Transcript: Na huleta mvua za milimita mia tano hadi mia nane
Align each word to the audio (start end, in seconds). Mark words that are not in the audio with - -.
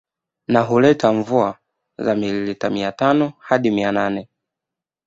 Na 0.47 0.61
huleta 0.61 1.13
mvua 1.13 1.57
za 1.97 2.15
milimita 2.15 2.69
mia 2.69 2.91
tano 2.91 3.33
hadi 3.39 3.71
mia 3.71 3.91
nane 3.91 4.27